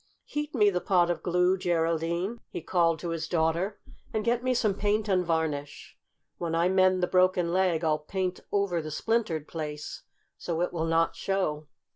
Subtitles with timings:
[0.25, 3.79] "Heat me the pot of glue, Geraldine," he called to his daughter,
[4.11, 5.95] "and get me some paint and varnish.
[6.39, 10.01] When I mend the broken leg I'll paint over the splintered place,
[10.39, 11.67] so it will not show."